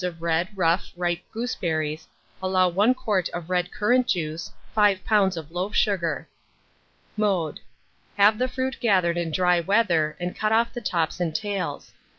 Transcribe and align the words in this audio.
of 0.03 0.19
red, 0.19 0.47
rough, 0.55 0.91
ripe 0.97 1.21
gooseberries 1.31 2.07
allow 2.41 2.67
1 2.67 2.95
quart 2.95 3.29
of 3.35 3.51
red 3.51 3.71
currant 3.71 4.07
juice, 4.07 4.49
5 4.73 4.99
lbs. 5.05 5.37
of 5.37 5.51
loaf 5.51 5.75
sugar. 5.75 6.27
Mode. 7.15 7.59
Have 8.17 8.39
the 8.39 8.47
fruit 8.47 8.77
gathered 8.79 9.15
in 9.19 9.29
dry 9.29 9.59
weather, 9.59 10.17
and 10.19 10.35
cut 10.35 10.51
off 10.51 10.73
the 10.73 10.81
tops 10.81 11.19
and 11.19 11.35
tails. 11.35 11.91